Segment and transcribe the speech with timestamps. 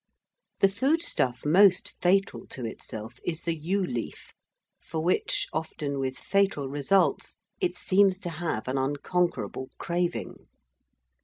[0.61, 4.33] The foodstuff most fatal to itself is the yew leaf,
[4.83, 10.47] for which, often with fatal results, it seems to have an unconquerable craving.